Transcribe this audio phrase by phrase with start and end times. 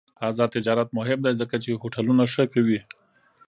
[0.27, 2.79] آزاد تجارت مهم دی ځکه چې هوټلونه ښه کوي.